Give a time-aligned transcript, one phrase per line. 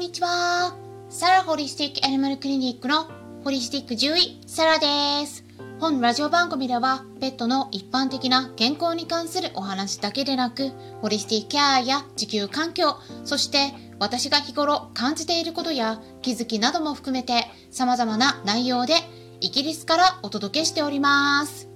[0.00, 0.74] んにちは。
[1.10, 3.06] サラホリスティックアニマルクリニックの
[3.44, 5.44] ホリスティック獣医、サラです。
[5.78, 10.70] 本ラジオ番組では、ペットの一般的な健康に関するお話だけでなく、
[11.02, 12.96] ホリスティックケアや地球環境、
[13.26, 18.94] そして私が日頃感じていることや気づきなども含めて様々な内容で
[19.42, 21.68] イギリスからお届けしております。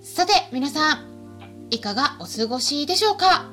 [0.00, 3.44] さて、皆さん、いかがお過ごしでしょうか？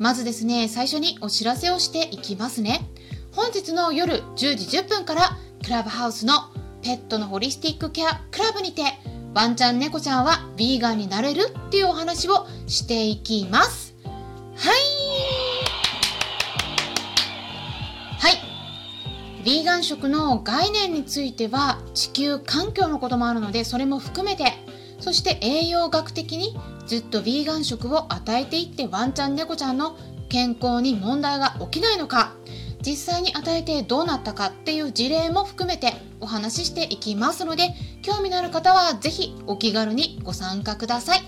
[0.00, 2.90] まずですね、最初にお知らせをしていきますね。
[3.36, 6.32] 本日の夜10時10分からクラブハウスの
[6.80, 8.82] ペットのホリスティックケアクラブにて
[9.34, 13.94] ワンちゃん猫ちゃんはヴィーガンになれるっていうお話をしていきます。
[14.56, 14.76] はい
[18.18, 19.44] はい。
[19.44, 24.54] ヴィーガン食の概念については地球環境のこともあるのでそれも含めて
[24.98, 26.56] そして栄養学的に
[26.86, 29.98] ずっとヴィーガン食を与えていってワンちゃん猫ちゃんの
[30.30, 32.32] 健康に問題が起きないのか
[32.84, 41.22] 実際に与えてどうなったかっていう事例も含めてお話ししていきますので興味のある方は是非お気軽にご参加ください。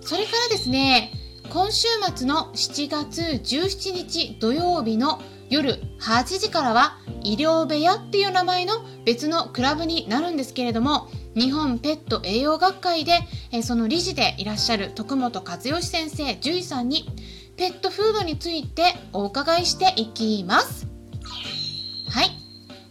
[0.00, 1.12] それからですね
[1.50, 5.20] 今週末の7月17日土曜日の
[5.50, 13.20] 夜8時からは医療部屋っていう名前の別のクラブになるんですけれども日本ペット栄養学会で、
[13.62, 17.08] その理事でいらっしゃる徳本和義先生獣医さんに
[17.58, 20.86] ペットフードについてお伺いしていきます。
[22.08, 22.30] はい、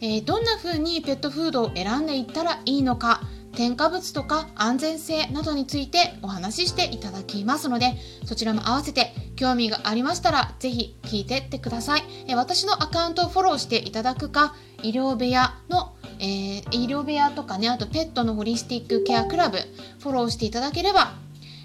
[0.02, 3.22] えー、どんな風にペットフードを選んでいったらいいのか
[3.56, 7.96] 添加物とか安全性などについてお話ししていただきますので
[8.26, 12.04] そちらも合わせて興味がありましたらぜひ聞いてってください。
[12.28, 19.60] え私のアカウントをフォローしていただくか医療部屋のえー、医療部屋とかねあとペットのホリスティックケアクラブ
[20.00, 21.14] フォローしていただければ、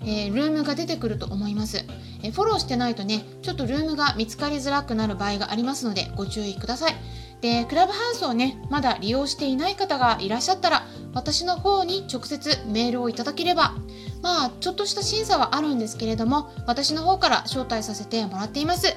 [0.02, 1.86] えー、ルームが出てくると思います、
[2.22, 6.94] え、フォローしてないとねちょっとルームが見つかりづらくなる場合がありますのでご注意ください。
[7.40, 13.74] でクラブハウスをねまだ利用していない方がいらっしゃったら私の方に直接メールをいただければ
[14.22, 18.96] まあちょっとした審査はあるんですけれども私の方から招待させてもらっています。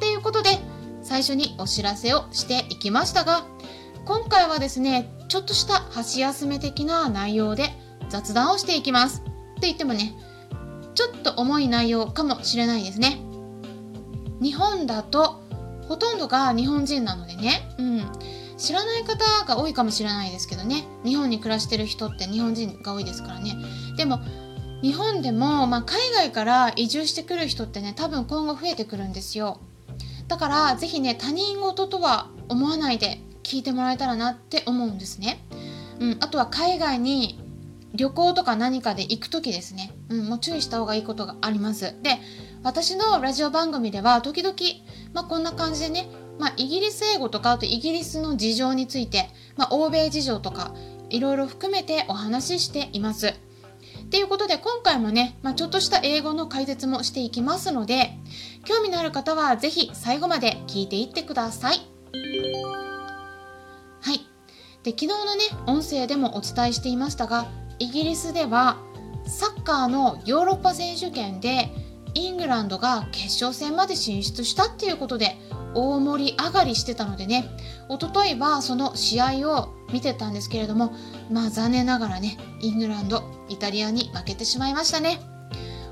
[0.00, 0.58] ということで
[1.02, 3.44] 最初にお知らせをしていきましたが
[4.06, 7.70] 今回はですねちょっとした箸休め的な内容で
[8.08, 9.20] 雑談をしていきます。
[9.20, 10.14] って言ってもね
[10.94, 13.20] ちょっと重い内容かもしれないですね。
[14.40, 15.40] 日本だと
[15.88, 18.06] ほとんどが日本人なのでね、うん、
[18.56, 20.84] 知らない方が多いかもしれないですけどね。
[21.04, 23.56] 日本に暮らしてる人って日本人が多いですからね。
[23.96, 24.20] でも
[24.82, 29.60] 日本でも、まあ、海外から移住してくる人ってね多分今後増えてくるんですよ。
[30.28, 35.44] だから是非ね他人事とは思わないで聞いてもらえたらなって思うんですね。
[36.00, 37.41] うん、あとは海外に
[37.94, 41.94] 旅行とか何かで行く時ですね、うん、もう注意した方がいいことがあります。
[42.02, 42.18] で、
[42.62, 44.56] 私のラジオ番組では時々、
[45.12, 46.08] まあ、こんな感じでね、
[46.38, 50.74] まあ、イギリス英語とかあとイギリスの事情について、まあ、欧米事情とか
[51.10, 53.34] いろいろ含めてお話ししています。
[54.10, 58.18] ということで今回もね、まあ、ちょっとした英語の解説もしていきますので
[58.64, 61.92] 興味のある方は是非最後まで聞いていってください。
[64.82, 67.46] で昨日のね音声でもお伝えしていましたが
[67.82, 68.76] イギリスでは
[69.24, 71.68] サッカーのヨーロッパ選手権で
[72.14, 75.36] イングランドが決勝戦まで進出したっていうことで
[75.74, 77.50] 大盛り上がりしてたのでね。
[77.88, 80.92] 一昨日はその試合を見てたんですけれども
[81.28, 85.20] まあ残念ながらねイングランドイタリアに負けてしまいましたね。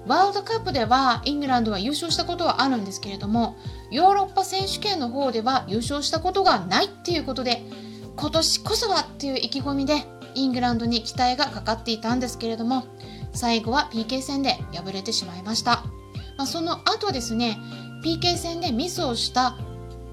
[0.06, 3.56] ワールドカップではイングランドは優勝したことはあるんですけれども
[3.90, 7.64] ヨーロッパ選手権の方では優勝したことがないっていうことで
[8.16, 12.84] 今年こそはっていう意気込みでイングランドに期待がかかっていたんですけれども
[13.32, 15.84] 最後は PK 戦で敗れてしまいました、
[16.36, 17.58] まあ、その後ですね
[18.04, 19.56] PK 戦でミスをした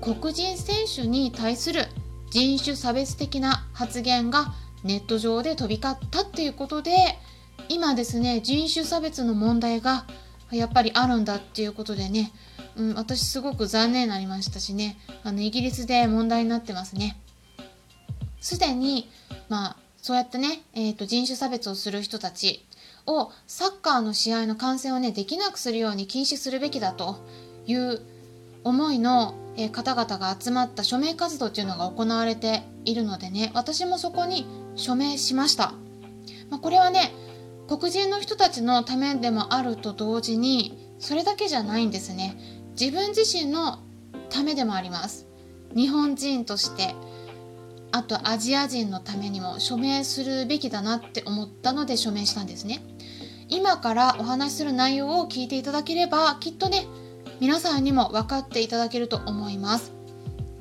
[0.01, 1.85] 黒人選手に対する
[2.29, 6.91] 人種差別的な発言がネット上で飛び交ったっていうことで
[7.69, 10.05] 今ですね人種差別の問題が
[10.51, 12.31] やっぱりあるんだっていうことでね、
[12.77, 17.17] うん、私すごく残念になりましたしねあのイギリスで問題になってますね。
[18.39, 19.09] すでに、
[19.49, 22.65] まあ、そうやってね、えーと、人種差別をする人たち
[23.05, 27.17] をサッカーの試合の観戦をねできなくするように禁止するべきだと
[27.65, 28.01] いう
[28.63, 34.45] 思いの、えー、方々が集まった署名活動っていうのが行われているのでね私もそこに
[34.75, 35.73] 署名しました、
[36.49, 37.11] まあ、これはね
[37.67, 42.37] 黒人の人たちのためでもあると同時にそれだけじゃないんですね。
[42.79, 43.79] 自分自身の
[44.29, 45.27] ためでもあります。
[45.75, 46.95] 日本人として
[47.91, 52.81] あとアジア人のためにも署名するべきだなって思ったので署名したんですね。
[53.49, 56.85] 今からお話しする内容を聞いていただければきっとね
[57.39, 59.93] 皆さんにも分かっていただけると思います。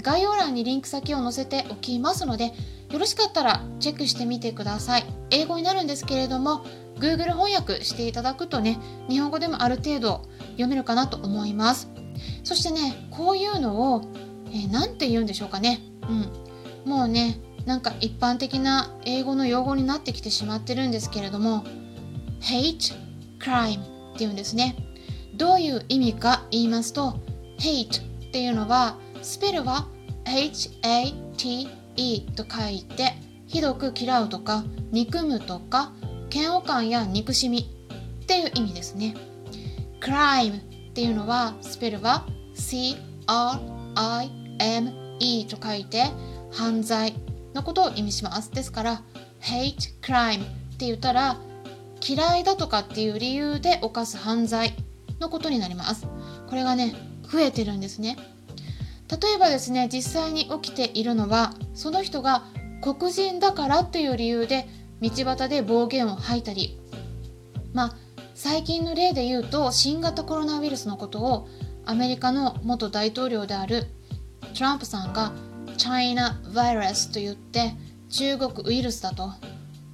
[0.03, 2.53] 概要欄にリンク先を載せておきますので
[2.93, 5.05] よろしかったらチェックしてみてください。
[5.31, 6.65] 英語になるんですけれども
[7.01, 8.79] Google 翻訳していただくとね
[9.09, 11.91] 日本語でもある程度読めるかなと思います。
[12.45, 14.03] そしてねこういうのを
[14.73, 15.81] 何、えー、て言うんでしょうかね。
[16.09, 16.46] うん。
[16.87, 21.65] もうねなんか一般的な英語の用語になってきてしまってるんですけれども
[22.41, 22.95] hate
[23.39, 23.83] crime
[24.15, 24.77] っていうんですね。
[25.35, 27.19] どういう意味か言いますと
[27.59, 29.89] hate っていうのはスペルは
[30.25, 33.15] H-A-T-E と書いて
[33.47, 35.93] ひどく嫌うとか憎むとか
[36.33, 37.59] 嫌悪感や憎しみ
[38.23, 39.15] っていう意味ですね。
[40.01, 40.63] crime っ
[40.93, 43.07] ていうのはスペルは C-R-I-M-E
[45.47, 46.05] と書いて
[46.51, 47.15] 犯罪
[47.55, 48.51] のことを意味します。
[48.51, 49.03] ですから
[49.41, 50.47] hate crime っ
[50.77, 51.39] て言ったら
[52.07, 54.75] 嫌いだとかっていう理由で犯す犯罪
[55.21, 56.07] のことになります。
[56.49, 56.95] これがね
[57.31, 58.17] 増えてるんですね。
[59.09, 62.45] 例えばですね実際に起きているのはその人が
[62.83, 64.69] 黒人だからという理由で
[65.01, 66.79] 道端で暴言を吐いたり。
[67.73, 67.97] まあ
[68.35, 71.49] 最近の例で言うと新型コロナウイルスのことを
[71.87, 73.87] アメリカの元大統領である
[74.55, 75.33] トランプさんが
[75.77, 77.75] China virus と言って
[78.09, 79.33] 中国ウイルスだと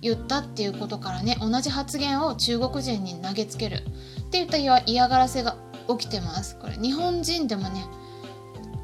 [0.00, 3.82] 言ったっていうことからね同じ発言を中国人に投げつける。
[4.20, 5.56] っていった嫌がらせが
[5.88, 6.58] 起きてます。
[6.58, 7.84] これ日本人でもね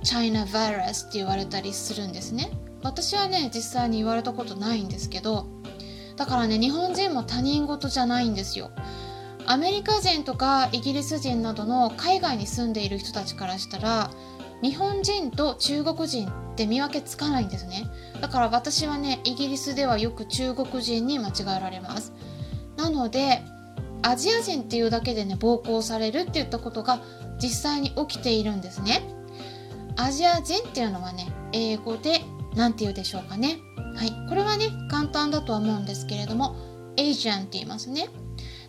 [0.03, 2.51] China virus って言われたりするんですね。
[2.83, 5.49] 私はね実際に言われたことないんですけど
[6.17, 8.71] だからね日本人も他人事じゃないんですよ。
[9.47, 14.11] アメリカ人とかイギリス人などの海外に住んでいる人たちからしたら
[14.63, 17.85] 日本人と中国人って見分けつかないんですね。
[18.21, 22.13] だから私はねイギリスではよく中国人に間違えられます。
[22.77, 23.43] なので
[24.03, 27.01] アジア人っていうだけでね暴行されるって言ったことが
[27.41, 29.03] 実際に起きているんですね。
[29.97, 32.21] アジア人っていうのはね英語で
[32.55, 33.59] 何て言うでしょうかね。
[33.97, 34.29] はい。
[34.29, 36.57] これはね簡単だとは思うんですけれども
[36.97, 38.09] Asian って言いますね。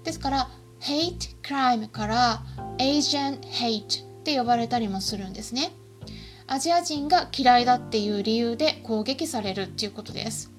[0.03, 0.49] ですから
[0.79, 2.43] hate crime から
[2.77, 5.71] Asian hate って呼ばれたりもするんですね。
[6.51, 10.51] アジア人が嫌いだっていう理由で攻撃されるっていうことです。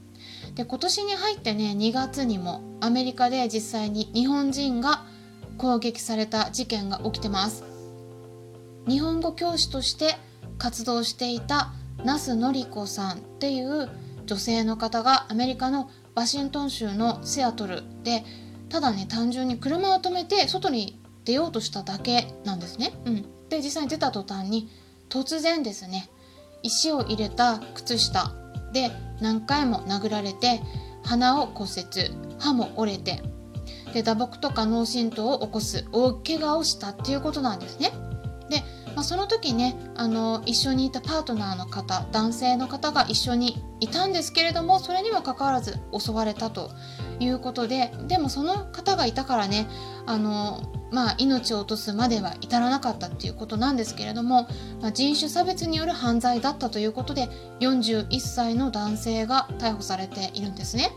[0.55, 5.05] で今年に入ってね2月にもアメリカで実際に日本人が
[5.59, 7.65] 攻撃された事件が起きてます。
[8.87, 10.17] 日本語教師として
[10.59, 11.73] 活動していた
[12.05, 13.91] 那須典子さんっていう
[14.27, 18.25] 女性の方がアメリカのワシントン州のセアトルで
[18.69, 22.93] ただね単純に車を止めて外に出ようとしただけなんですね。
[23.07, 24.69] うん、で実際に出た途端に
[25.11, 26.09] 突然ですね
[26.63, 28.33] 石を入れた靴下
[28.73, 28.91] で
[29.21, 30.61] 何回も殴られて
[31.05, 33.23] 鼻を骨折歯も折れて
[33.93, 37.91] で打撲とか脳震盪を起こす大怪我をしたっていうことなんですね。
[38.49, 38.63] で、
[38.95, 46.71] まあ、その時ねあの一緒にいたパートナーの方男性の方が一緒にいたんですけれどもそれにもかかわらず襲われたと
[47.21, 49.69] いうことででもその方がいたからね
[50.07, 54.49] あのまあ、命を落とすまでは至らなかったっていうことなんですけれども、
[54.81, 57.29] まあ、人種差別による犯罪だったということで
[57.61, 60.91] 41歳の男性が逮捕されているんですね。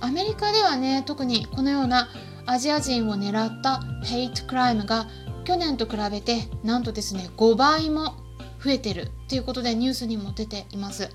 [0.00, 2.08] アメリカではね特にこのような
[2.46, 5.08] アジア人を狙ったヘイトクライムが
[5.44, 8.14] 去年と比べてなんとですね5倍も
[8.62, 11.10] 増えてるっていうことでニュースにも出ています、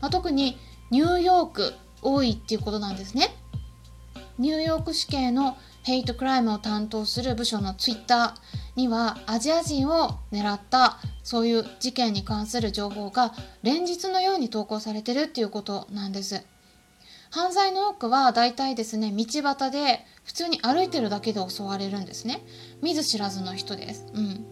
[0.00, 0.58] まあ、特に
[0.90, 3.28] ニューヨーク多いっていうことなんですね
[4.38, 16.44] ニューヨーク市警のヘイトクライムを担当する部署のツイッターにはアジア人を狙ったそういう事件に関する情報が連日のように投稿されてるっていうことなんです。
[17.30, 22.42] 犯罪の多くは大体ですね道端で普通に歩いてるだけで襲われるんですね。
[22.80, 24.44] 見ず知らずの人です、うん、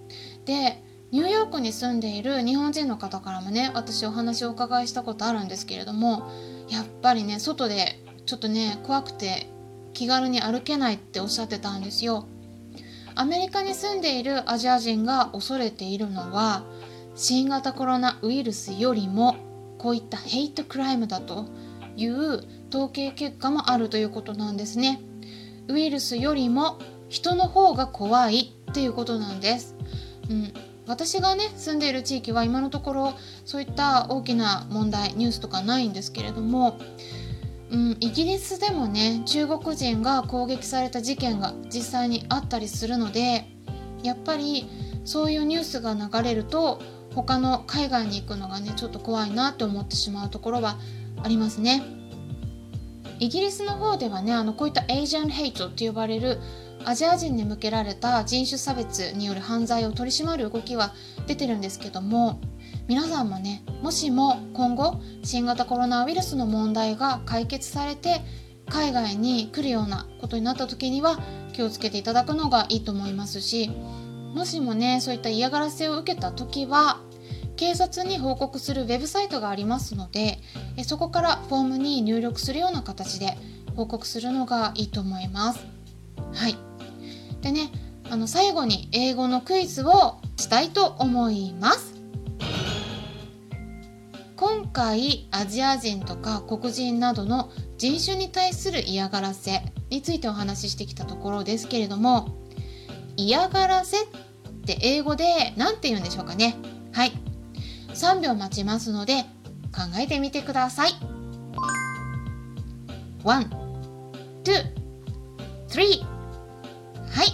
[0.45, 6.31] でニューヨークに住んでいる日本人の方からもね私お話をお伺いしたことあるんですけれども
[6.69, 9.52] やっぱりね外でちょっとね怖くて
[9.93, 12.27] 気軽に歩けないっておっしゃってたんですよ。
[13.15, 16.65] アメリカに住んでいるアジア人が恐れているのは
[17.15, 19.37] 新型コロナウイルスよりも
[19.77, 21.47] こういったヘイトクライムだと
[21.95, 25.03] いう統計結果もあるということなんですね。
[25.69, 29.77] ウイルスよりも人の方が怖いっていうことなんです、
[30.31, 30.53] うん、
[30.87, 36.79] 私がね住んでいる地域は今のところそういった大きな問題ニュースとかないんですけれども
[37.73, 43.47] うん、イギリスでもね中国人が攻撃された事件が実際にあったりするので
[44.03, 44.69] やっぱり
[45.05, 46.83] そういうニュースが流れると
[47.15, 50.77] 他の海外に行くのがねちょっと怖いなって思ってしまうところは
[51.23, 51.83] ありますね。
[53.19, 56.41] イギリスの方ではねあのこういったエイジアンヘイトって呼ばれる
[56.85, 60.93] アジア人に向けられた人種差別による犯罪を取り締まる動きは
[61.27, 62.41] 出てるんですけども
[62.89, 68.21] 皆さんもねもしも今後新型コロナウイルスの問題が解決されて
[68.69, 71.19] 海外に来るようなことになった時には
[71.53, 73.71] 気をつけていただくのがいいと思いますし
[74.35, 77.01] もしもねそういった嫌がらせを受けた時は
[77.57, 80.39] 警察に報告するウェブサイトがありますので
[80.85, 83.37] そこからフォームに入力するような形で
[83.77, 85.65] 報告するのがいいと思います。
[86.35, 86.57] はい
[87.41, 87.71] でね
[88.11, 91.92] あの最後に英語のクイズをしたいと思います。
[94.73, 102.37] 回アジア人とか黒人などの人種に対する嫌がらせについてお話ししてきたところですけれども
[103.17, 104.07] 嫌がらせっ
[104.65, 106.57] て英語で何て言うんでしょうかね。
[106.93, 107.13] はい。
[107.95, 109.23] 3秒待ちますので
[109.73, 110.93] 考えてみてください。
[113.25, 113.49] 1
[114.45, 114.83] 2
[115.69, 116.05] 3
[117.11, 117.29] はい。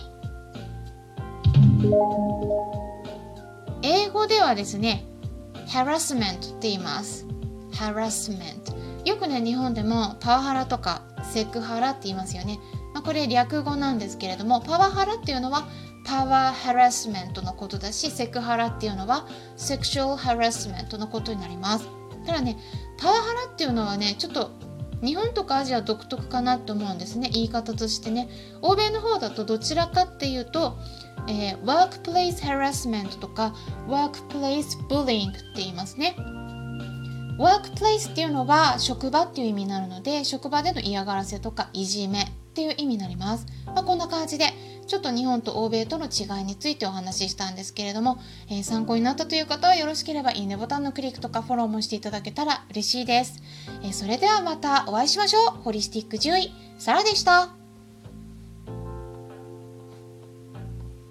[3.83, 5.05] 英語ではですね
[5.69, 7.28] harassment って言います。
[7.79, 12.59] Harassment よくね日本でもパワハラとかセクハラって言いますよね、
[12.95, 15.69] まあ、これ略語なんですけれどもパワハラっていうのは
[16.05, 21.89] パワーハラスメントのことだしセクハラっていうのはセクシュアルハラスメントのことになります。
[22.27, 22.57] ただね
[22.99, 24.51] パワハラっていうのはねちょっと
[25.03, 27.31] 日本とかアジア独特かなと思うんですね。
[27.33, 28.29] 言い方としてね。
[28.63, 30.77] 欧米の方だとどちらかっていうと、
[31.29, 33.55] えー、ワークプレイスハラスメントとか
[33.87, 36.17] ワークプレイスブリングって言いますね。
[37.39, 44.47] ワークプレイスっていうのは職場っていう意味になるので職場での嫌がらせとかいじめっていう意味になります、まあ、こんな感じで
[44.89, 48.19] ちょっと日本と欧米との違いについてお話ししたんですけれども、
[48.51, 53.41] えー、参考になったという方はよろしければいいねボタンのクリックとかフォローもしていただけたら嬉しいです、
[53.83, 55.63] えー、それではまたお会いしましょう。
[55.63, 57.58] ホリスティック獣医サラでした。